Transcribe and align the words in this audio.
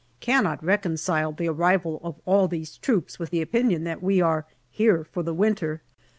Cannot 0.19 0.63
reconcile 0.63 1.31
the 1.31 1.47
arrival 1.49 2.01
of 2.03 2.19
all 2.25 2.47
these 2.47 2.77
troops 2.79 3.19
with 3.19 3.29
the 3.29 3.39
opinion 3.43 3.83
that 3.83 4.01
we 4.01 4.19
are 4.19 4.47
here 4.71 5.03
for 5.03 5.21
the 5.21 5.31
winter. 5.31 5.83